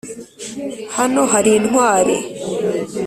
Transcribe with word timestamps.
hano 0.97 1.21
hari 1.31 1.51
intwari 1.59 2.17